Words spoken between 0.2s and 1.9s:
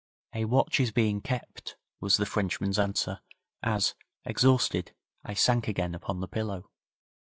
'A watch is being kept,'